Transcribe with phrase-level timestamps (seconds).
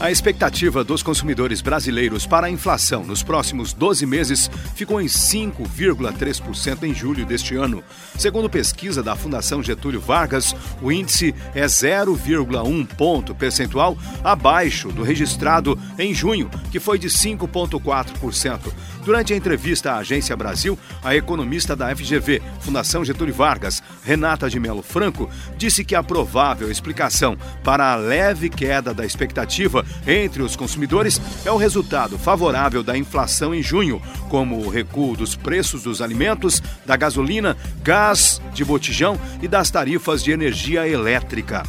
[0.00, 6.84] A expectativa dos consumidores brasileiros para a inflação nos próximos 12 meses ficou em 5,3%
[6.84, 7.84] em julho deste ano.
[8.16, 13.94] Segundo pesquisa da Fundação Getúlio Vargas, o índice é 0,1 ponto percentual
[14.24, 18.72] abaixo do registrado em junho, que foi de 5,4%.
[19.04, 24.58] Durante a entrevista à Agência Brasil, a economista da FGV, Fundação Getúlio Vargas, Renata de
[24.60, 30.56] Melo Franco, disse que a provável explicação para a leve queda da expectativa entre os
[30.56, 36.00] consumidores é o resultado favorável da inflação em junho, como o recuo dos preços dos
[36.00, 41.62] alimentos, da gasolina, gás de botijão e das tarifas de energia elétrica.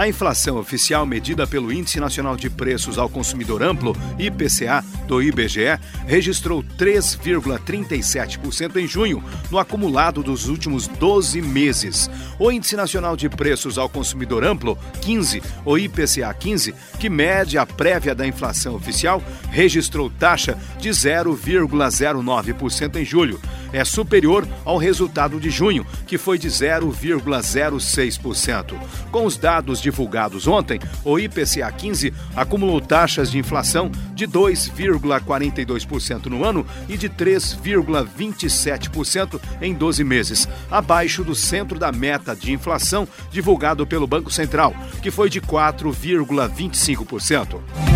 [0.00, 5.78] A inflação oficial medida pelo Índice Nacional de Preços ao Consumidor Amplo, IPCA, do IBGE,
[6.06, 12.08] registrou 3,37% em junho, no acumulado dos últimos 12 meses.
[12.38, 17.66] O Índice Nacional de Preços ao Consumidor Amplo, 15, o IPCA 15, que mede a
[17.66, 23.38] prévia da inflação oficial, registrou taxa de 0,09% em julho.
[23.72, 28.74] É superior ao resultado de junho, que foi de 0,06%.
[29.10, 36.44] Com os dados divulgados ontem, o IPCA 15 acumulou taxas de inflação de 2,42% no
[36.44, 43.86] ano e de 3,27% em 12 meses, abaixo do centro da meta de inflação divulgado
[43.86, 47.89] pelo Banco Central, que foi de 4,25%.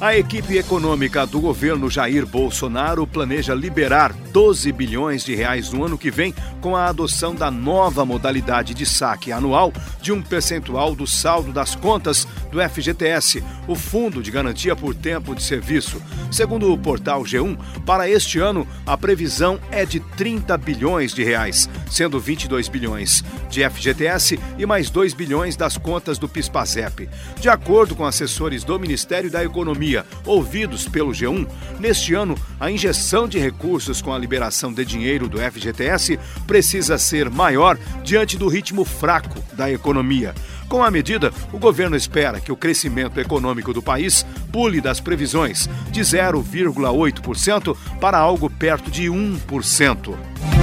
[0.00, 5.96] A equipe econômica do governo Jair Bolsonaro planeja liberar 12 bilhões de reais no ano
[5.96, 9.72] que vem com a adoção da nova modalidade de saque anual
[10.02, 15.34] de um percentual do saldo das contas do FGTS, o Fundo de Garantia por Tempo
[15.34, 16.02] de Serviço.
[16.30, 17.56] Segundo o portal G1,
[17.86, 23.68] para este ano a previsão é de 30 bilhões de reais, sendo 22 bilhões de
[23.68, 27.08] FGTS e mais 2 bilhões das contas do PIS/PASEP.
[27.38, 29.44] De acordo com assessores do Ministério da
[29.84, 31.46] Economia, ouvidos pelo G1,
[31.78, 37.28] neste ano a injeção de recursos com a liberação de dinheiro do FGTS precisa ser
[37.28, 40.34] maior diante do ritmo fraco da economia.
[40.70, 45.68] Com a medida, o governo espera que o crescimento econômico do país pule das previsões
[45.90, 50.53] de 0,8% para algo perto de 1%.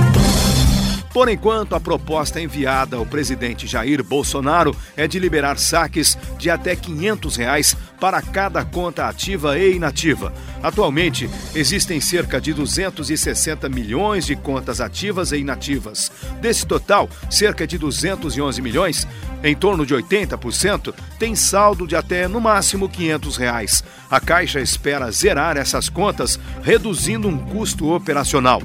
[1.14, 6.74] Por enquanto, a proposta enviada ao presidente Jair Bolsonaro é de liberar saques de até
[6.74, 10.34] 500 reais para cada conta ativa e inativa.
[10.64, 16.10] Atualmente, existem cerca de 260 milhões de contas ativas e inativas.
[16.40, 19.06] Desse total, cerca de 211 milhões,
[19.44, 23.84] em torno de 80%, tem saldo de até no máximo 500 reais.
[24.10, 28.62] A Caixa espera zerar essas contas, reduzindo um custo operacional.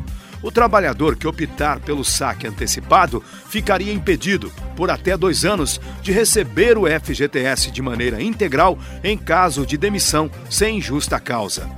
[0.46, 6.78] O trabalhador que optar pelo saque antecipado ficaria impedido, por até dois anos, de receber
[6.78, 11.68] o FGTS de maneira integral em caso de demissão sem justa causa.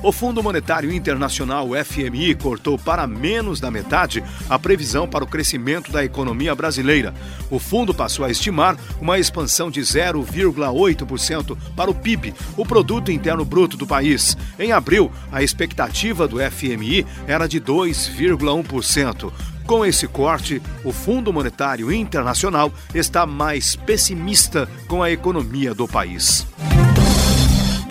[0.00, 5.90] O Fundo Monetário Internacional, FMI, cortou para menos da metade a previsão para o crescimento
[5.90, 7.12] da economia brasileira.
[7.50, 13.44] O fundo passou a estimar uma expansão de 0,8% para o PIB, o produto interno
[13.44, 14.36] bruto do país.
[14.56, 19.32] Em abril, a expectativa do FMI era de 2,1%.
[19.66, 26.46] Com esse corte, o Fundo Monetário Internacional está mais pessimista com a economia do país.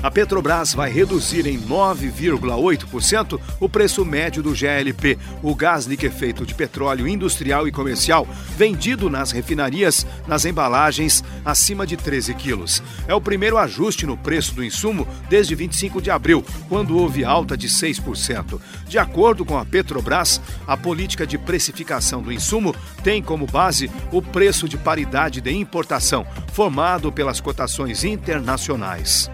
[0.07, 6.55] A Petrobras vai reduzir em 9,8% o preço médio do GLP, o gás liquefeito de
[6.55, 8.25] petróleo industrial e comercial,
[8.55, 12.81] vendido nas refinarias nas embalagens acima de 13 quilos.
[13.05, 17.57] É o primeiro ajuste no preço do insumo desde 25 de abril, quando houve alta
[17.57, 18.61] de 6%.
[18.87, 24.21] De acordo com a Petrobras, a política de precificação do insumo tem como base o
[24.21, 29.29] preço de paridade de importação, formado pelas cotações internacionais.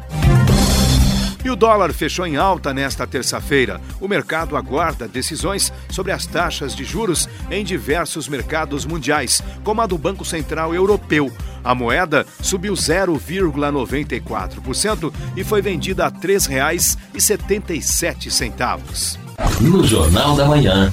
[1.43, 3.81] E o dólar fechou em alta nesta terça-feira.
[3.99, 9.85] O mercado aguarda decisões sobre as taxas de juros em diversos mercados mundiais, como a
[9.85, 11.31] do Banco Central Europeu.
[11.63, 19.19] A moeda subiu 0,94% e foi vendida a R$ 3,77.
[19.61, 20.91] No Jornal da Manhã,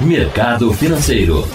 [0.00, 1.48] Mercado Financeiro.